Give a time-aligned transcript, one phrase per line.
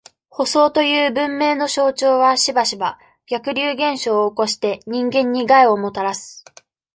[0.29, 6.43] 舗装という文明の象徴は、しばしば、逆流現象を起こして、人間に害をもたらす。